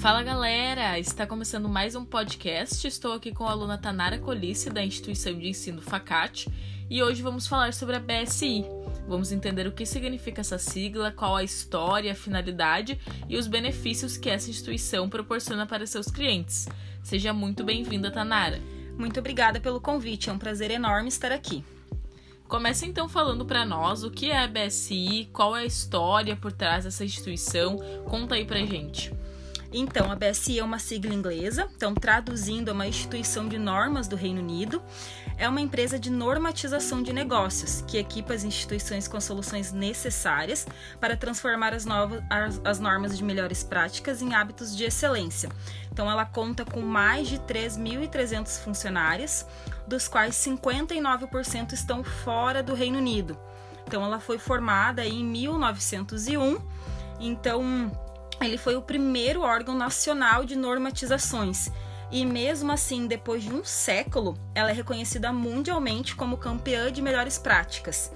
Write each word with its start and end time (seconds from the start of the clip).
Fala 0.00 0.22
galera, 0.22 0.96
está 0.96 1.26
começando 1.26 1.68
mais 1.68 1.96
um 1.96 2.04
podcast. 2.04 2.86
Estou 2.86 3.14
aqui 3.14 3.32
com 3.32 3.44
a 3.44 3.50
aluna 3.50 3.76
Tanara 3.76 4.16
Colice 4.16 4.70
da 4.70 4.84
instituição 4.84 5.36
de 5.36 5.48
ensino 5.48 5.82
Facate 5.82 6.48
e 6.88 7.02
hoje 7.02 7.20
vamos 7.20 7.48
falar 7.48 7.74
sobre 7.74 7.96
a 7.96 7.98
BSI. 7.98 8.64
Vamos 9.08 9.32
entender 9.32 9.66
o 9.66 9.72
que 9.72 9.84
significa 9.84 10.40
essa 10.40 10.56
sigla, 10.56 11.10
qual 11.10 11.34
a 11.34 11.42
história, 11.42 12.12
a 12.12 12.14
finalidade 12.14 12.96
e 13.28 13.36
os 13.36 13.48
benefícios 13.48 14.16
que 14.16 14.30
essa 14.30 14.48
instituição 14.48 15.08
proporciona 15.08 15.66
para 15.66 15.84
seus 15.84 16.06
clientes. 16.06 16.68
Seja 17.02 17.32
muito 17.32 17.64
bem-vinda, 17.64 18.08
Tanara. 18.08 18.60
Muito 18.96 19.18
obrigada 19.18 19.58
pelo 19.58 19.80
convite, 19.80 20.30
é 20.30 20.32
um 20.32 20.38
prazer 20.38 20.70
enorme 20.70 21.08
estar 21.08 21.32
aqui. 21.32 21.64
Comece 22.46 22.86
então 22.86 23.08
falando 23.08 23.44
para 23.44 23.64
nós 23.64 24.04
o 24.04 24.12
que 24.12 24.30
é 24.30 24.44
a 24.44 24.46
BSI, 24.46 25.28
qual 25.32 25.56
é 25.56 25.62
a 25.62 25.66
história 25.66 26.36
por 26.36 26.52
trás 26.52 26.84
dessa 26.84 27.04
instituição. 27.04 27.78
Conta 28.06 28.36
aí 28.36 28.44
pra 28.44 28.64
gente. 28.64 29.12
Então, 29.70 30.10
a 30.10 30.16
BSI 30.16 30.58
é 30.58 30.64
uma 30.64 30.78
sigla 30.78 31.12
inglesa, 31.12 31.68
então 31.76 31.94
traduzindo 31.94 32.70
é 32.70 32.72
uma 32.72 32.86
instituição 32.86 33.46
de 33.46 33.58
normas 33.58 34.08
do 34.08 34.16
Reino 34.16 34.40
Unido. 34.40 34.82
É 35.36 35.46
uma 35.46 35.60
empresa 35.60 35.98
de 35.98 36.10
normatização 36.10 37.02
de 37.02 37.12
negócios 37.12 37.84
que 37.86 37.98
equipa 37.98 38.32
as 38.32 38.44
instituições 38.44 39.06
com 39.06 39.20
soluções 39.20 39.70
necessárias 39.70 40.66
para 40.98 41.16
transformar 41.16 41.74
as, 41.74 41.84
novas, 41.84 42.22
as, 42.30 42.60
as 42.64 42.80
normas 42.80 43.16
de 43.16 43.22
melhores 43.22 43.62
práticas 43.62 44.22
em 44.22 44.34
hábitos 44.34 44.74
de 44.74 44.84
excelência. 44.84 45.50
Então, 45.92 46.10
ela 46.10 46.24
conta 46.24 46.64
com 46.64 46.80
mais 46.80 47.28
de 47.28 47.38
3.300 47.40 48.60
funcionários, 48.60 49.44
dos 49.86 50.08
quais 50.08 50.34
59% 50.36 51.72
estão 51.72 52.02
fora 52.02 52.62
do 52.62 52.74
Reino 52.74 52.98
Unido. 52.98 53.38
Então, 53.86 54.02
ela 54.02 54.18
foi 54.18 54.38
formada 54.38 55.04
em 55.04 55.24
1901. 55.24 56.58
Então, 57.20 57.90
ele 58.40 58.58
foi 58.58 58.76
o 58.76 58.82
primeiro 58.82 59.42
órgão 59.42 59.76
nacional 59.76 60.44
de 60.44 60.56
normatizações. 60.56 61.70
E 62.10 62.24
mesmo 62.24 62.72
assim, 62.72 63.06
depois 63.06 63.42
de 63.42 63.52
um 63.52 63.62
século, 63.62 64.34
ela 64.54 64.70
é 64.70 64.72
reconhecida 64.72 65.30
mundialmente 65.30 66.16
como 66.16 66.38
campeã 66.38 66.90
de 66.90 67.02
melhores 67.02 67.36
práticas. 67.36 68.10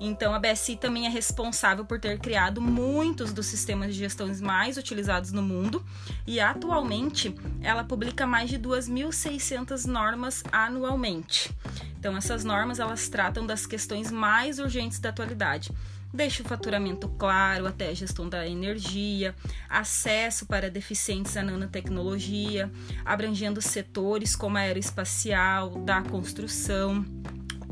Então, 0.00 0.34
a 0.34 0.38
BSI 0.38 0.76
também 0.76 1.06
é 1.06 1.08
responsável 1.08 1.84
por 1.84 1.98
ter 1.98 2.18
criado 2.18 2.60
muitos 2.60 3.32
dos 3.32 3.46
sistemas 3.46 3.94
de 3.94 4.00
gestão 4.00 4.28
mais 4.42 4.76
utilizados 4.76 5.32
no 5.32 5.40
mundo 5.40 5.82
e 6.26 6.38
atualmente 6.40 7.34
ela 7.62 7.84
publica 7.84 8.26
mais 8.26 8.50
de 8.50 8.58
2.600 8.58 9.86
normas 9.86 10.42
anualmente. 10.52 11.50
Então, 11.98 12.16
essas 12.16 12.44
normas 12.44 12.78
elas 12.78 13.08
tratam 13.08 13.46
das 13.46 13.64
questões 13.64 14.10
mais 14.10 14.58
urgentes 14.58 14.98
da 14.98 15.08
atualidade 15.08 15.70
desde 16.12 16.42
o 16.42 16.44
faturamento 16.44 17.08
claro 17.08 17.66
até 17.66 17.88
a 17.88 17.94
gestão 17.94 18.28
da 18.28 18.46
energia, 18.46 19.34
acesso 19.68 20.46
para 20.46 20.70
deficientes 20.70 21.36
à 21.36 21.42
nanotecnologia, 21.42 22.70
abrangendo 23.04 23.60
setores 23.60 24.34
como 24.34 24.56
a 24.56 24.60
aeroespacial, 24.60 25.70
da 25.84 26.02
construção, 26.02 27.04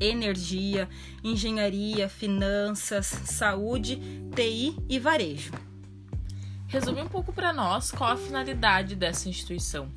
energia, 0.00 0.88
engenharia, 1.22 2.08
finanças, 2.08 3.06
saúde, 3.06 4.00
TI 4.34 4.76
e 4.88 4.98
varejo. 4.98 5.52
Resume 6.66 7.02
um 7.02 7.08
pouco 7.08 7.32
para 7.32 7.52
nós 7.52 7.92
qual 7.92 8.10
a 8.10 8.16
finalidade 8.16 8.96
dessa 8.96 9.28
instituição. 9.28 9.88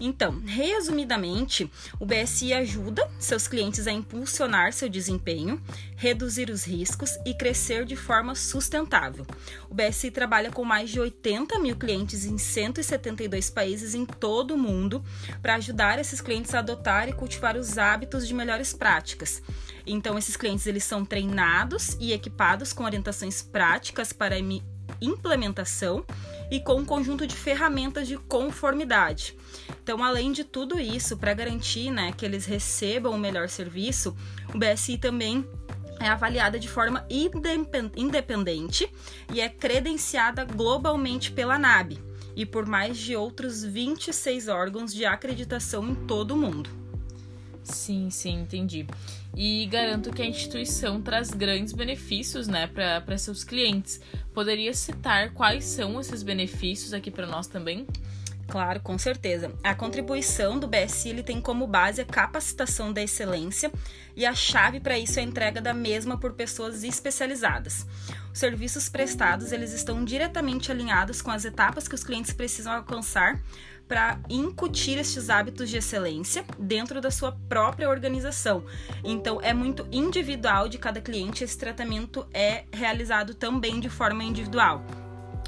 Então, 0.00 0.40
resumidamente, 0.46 1.70
o 1.98 2.06
BSI 2.06 2.54
ajuda 2.54 3.06
seus 3.18 3.46
clientes 3.46 3.86
a 3.86 3.92
impulsionar 3.92 4.72
seu 4.72 4.88
desempenho, 4.88 5.60
reduzir 5.94 6.48
os 6.48 6.64
riscos 6.64 7.18
e 7.26 7.34
crescer 7.34 7.84
de 7.84 7.94
forma 7.94 8.34
sustentável. 8.34 9.26
O 9.68 9.74
BSI 9.74 10.10
trabalha 10.10 10.50
com 10.50 10.64
mais 10.64 10.88
de 10.88 10.98
80 10.98 11.58
mil 11.58 11.76
clientes 11.76 12.24
em 12.24 12.38
172 12.38 13.50
países 13.50 13.94
em 13.94 14.06
todo 14.06 14.54
o 14.54 14.58
mundo 14.58 15.04
para 15.42 15.56
ajudar 15.56 15.98
esses 15.98 16.22
clientes 16.22 16.54
a 16.54 16.60
adotar 16.60 17.06
e 17.08 17.12
cultivar 17.12 17.56
os 17.56 17.76
hábitos 17.76 18.26
de 18.26 18.32
melhores 18.32 18.72
práticas. 18.72 19.42
Então, 19.86 20.16
esses 20.16 20.36
clientes 20.36 20.66
eles 20.66 20.84
são 20.84 21.04
treinados 21.04 21.96
e 22.00 22.12
equipados 22.12 22.72
com 22.72 22.84
orientações 22.84 23.42
práticas 23.42 24.12
para 24.14 24.38
implementação 25.00 26.04
e 26.50 26.60
com 26.60 26.74
um 26.74 26.84
conjunto 26.84 27.26
de 27.26 27.36
ferramentas 27.36 28.08
de 28.08 28.16
conformidade. 28.16 29.36
Então, 29.82 30.02
além 30.02 30.32
de 30.32 30.44
tudo 30.44 30.78
isso, 30.78 31.16
para 31.16 31.34
garantir 31.34 31.90
né, 31.90 32.12
que 32.16 32.24
eles 32.24 32.46
recebam 32.46 33.12
o 33.12 33.18
melhor 33.18 33.48
serviço, 33.48 34.16
o 34.54 34.58
BSI 34.58 34.98
também 34.98 35.46
é 36.00 36.08
avaliada 36.08 36.58
de 36.58 36.68
forma 36.68 37.06
independente 37.96 38.90
e 39.32 39.40
é 39.40 39.48
credenciada 39.48 40.44
globalmente 40.44 41.30
pela 41.30 41.58
NAB 41.58 41.98
e 42.34 42.46
por 42.46 42.66
mais 42.66 42.96
de 42.96 43.14
outros 43.14 43.62
26 43.62 44.48
órgãos 44.48 44.94
de 44.94 45.04
acreditação 45.04 45.86
em 45.88 45.94
todo 45.94 46.32
o 46.32 46.36
mundo. 46.36 46.70
Sim, 47.62 48.08
sim, 48.10 48.40
entendi. 48.40 48.86
E 49.36 49.66
garanto 49.66 50.10
que 50.10 50.22
a 50.22 50.26
instituição 50.26 51.00
traz 51.00 51.30
grandes 51.30 51.72
benefícios 51.72 52.48
né, 52.48 52.66
para 52.66 53.16
seus 53.18 53.44
clientes. 53.44 54.00
Poderia 54.32 54.72
citar 54.72 55.32
quais 55.32 55.64
são 55.64 56.00
esses 56.00 56.22
benefícios 56.22 56.92
aqui 56.92 57.10
para 57.10 57.26
nós 57.26 57.46
também? 57.46 57.86
Claro, 58.50 58.80
com 58.80 58.98
certeza. 58.98 59.52
A 59.62 59.76
contribuição 59.76 60.58
do 60.58 60.66
BSI 60.66 61.10
ele 61.10 61.22
tem 61.22 61.40
como 61.40 61.68
base 61.68 62.00
a 62.00 62.04
capacitação 62.04 62.92
da 62.92 63.00
excelência 63.00 63.70
e 64.16 64.26
a 64.26 64.34
chave 64.34 64.80
para 64.80 64.98
isso 64.98 65.20
é 65.20 65.22
a 65.22 65.24
entrega 65.24 65.60
da 65.60 65.72
mesma 65.72 66.18
por 66.18 66.32
pessoas 66.32 66.82
especializadas. 66.82 67.86
Os 68.32 68.38
serviços 68.38 68.88
prestados 68.88 69.52
eles 69.52 69.72
estão 69.72 70.04
diretamente 70.04 70.70
alinhados 70.72 71.22
com 71.22 71.30
as 71.30 71.44
etapas 71.44 71.86
que 71.86 71.94
os 71.94 72.02
clientes 72.02 72.32
precisam 72.32 72.72
alcançar 72.72 73.40
para 73.86 74.18
incutir 74.28 74.98
estes 74.98 75.30
hábitos 75.30 75.68
de 75.68 75.76
excelência 75.76 76.44
dentro 76.58 77.00
da 77.00 77.10
sua 77.10 77.32
própria 77.48 77.88
organização. 77.88 78.64
Então, 79.02 79.40
é 79.42 79.52
muito 79.52 79.86
individual 79.90 80.68
de 80.68 80.78
cada 80.78 81.00
cliente, 81.00 81.42
esse 81.42 81.58
tratamento 81.58 82.24
é 82.32 82.64
realizado 82.72 83.34
também 83.34 83.80
de 83.80 83.88
forma 83.88 84.22
individual. 84.22 84.84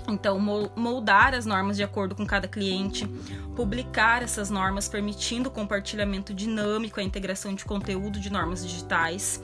Então, 0.09 0.39
moldar 0.77 1.35
as 1.35 1.47
normas 1.47 1.77
de 1.77 1.83
acordo 1.83 2.15
com 2.15 2.27
cada 2.27 2.49
cliente, 2.49 3.07
publicar 3.55 4.23
essas 4.23 4.51
normas 4.51 4.89
permitindo 4.89 5.49
o 5.49 5.53
compartilhamento 5.53 6.35
dinâmico, 6.35 7.01
a 7.01 7.03
integração 7.03 7.55
de 7.55 7.65
conteúdo 7.65 8.19
de 8.19 8.31
normas 8.31 8.67
digitais. 8.67 9.41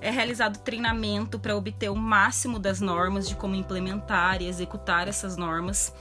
É 0.00 0.10
realizado 0.10 0.58
treinamento 0.58 1.38
para 1.38 1.56
obter 1.56 1.90
o 1.90 1.96
máximo 1.96 2.58
das 2.58 2.80
normas, 2.80 3.28
de 3.28 3.34
como 3.34 3.54
implementar 3.54 4.40
e 4.40 4.46
executar 4.46 5.08
essas 5.08 5.36
normas. 5.36 5.92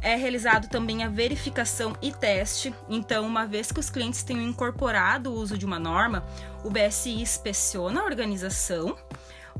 É 0.00 0.16
realizado 0.16 0.68
também 0.68 1.04
a 1.04 1.08
verificação 1.08 1.96
e 2.02 2.10
teste. 2.10 2.74
Então, 2.88 3.24
uma 3.24 3.46
vez 3.46 3.70
que 3.70 3.78
os 3.78 3.88
clientes 3.88 4.24
tenham 4.24 4.42
incorporado 4.42 5.30
o 5.30 5.34
uso 5.34 5.56
de 5.56 5.64
uma 5.64 5.78
norma, 5.78 6.24
o 6.64 6.70
BSI 6.70 7.20
inspeciona 7.20 8.00
a 8.00 8.04
organização 8.04 8.96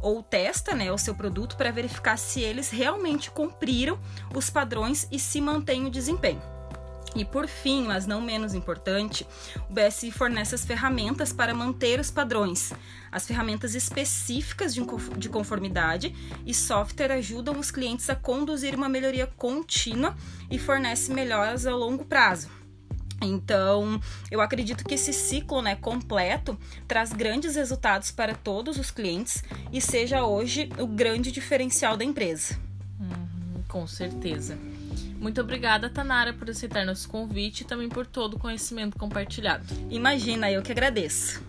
ou 0.00 0.22
testa 0.22 0.75
né, 0.75 0.91
o 0.91 0.98
seu 0.98 1.14
produto 1.14 1.56
para 1.56 1.70
verificar 1.70 2.16
se 2.16 2.41
eles 2.41 2.70
realmente 2.70 3.30
cumpriram 3.30 3.98
os 4.34 4.50
padrões 4.50 5.06
e 5.10 5.19
se 5.19 5.41
mantém 5.41 5.86
o 5.86 5.91
desempenho. 5.91 6.42
E 7.14 7.25
por 7.25 7.47
fim, 7.47 7.84
mas 7.84 8.06
não 8.06 8.22
menos 8.22 8.54
importante, 8.54 9.26
o 9.69 9.72
BSI 9.72 10.10
fornece 10.10 10.54
as 10.54 10.64
ferramentas 10.64 11.32
para 11.32 11.53
manter 11.53 12.00
os 12.00 12.10
padrões. 12.10 12.72
As 13.10 13.26
ferramentas 13.26 13.75
específicas 13.75 14.75
de 14.75 15.28
conformidade 15.28 16.14
e 16.47 16.54
software 16.54 17.12
ajudam 17.12 17.59
os 17.59 17.70
clientes 17.70 18.09
a 18.09 18.16
conduzir 18.16 18.74
uma 18.74 18.88
melhoria 18.88 19.26
contínua 19.26 20.16
e 20.50 20.59
fornece 20.59 21.12
melhoras 21.12 21.66
a 21.66 21.74
longo 21.74 22.04
prazo. 22.04 22.62
Então, 23.25 24.00
eu 24.31 24.41
acredito 24.41 24.84
que 24.84 24.94
esse 24.94 25.12
ciclo 25.12 25.62
né, 25.62 25.77
completo 25.77 26.59
traz 26.87 27.12
grandes 27.12 27.56
resultados 27.56 28.10
para 28.10 28.34
todos 28.34 28.78
os 28.78 28.91
clientes 28.91 29.43
e 29.72 29.81
seja 29.81 30.25
hoje 30.25 30.69
o 30.78 30.87
grande 30.87 31.31
diferencial 31.33 31.97
da 31.97 32.04
empresa. 32.04 32.59
Uhum, 33.01 33.63
com 33.69 33.86
certeza. 33.86 34.59
Muito 35.19 35.41
obrigada, 35.41 35.89
Tanara, 35.89 36.33
por 36.33 36.51
aceitar 36.51 36.84
nosso 36.84 37.09
convite 37.09 37.60
e 37.60 37.65
também 37.65 37.89
por 37.89 38.04
todo 38.04 38.34
o 38.34 38.39
conhecimento 38.39 38.98
compartilhado. 38.98 39.65
Imagina, 39.89 40.51
eu 40.51 40.63
que 40.63 40.72
agradeço. 40.72 41.41